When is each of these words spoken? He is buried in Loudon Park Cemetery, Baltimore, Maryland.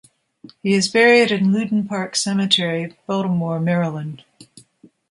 He 0.63 0.73
is 0.73 0.87
buried 0.87 1.29
in 1.29 1.53
Loudon 1.53 1.87
Park 1.87 2.15
Cemetery, 2.15 2.97
Baltimore, 3.05 3.59
Maryland. 3.59 4.23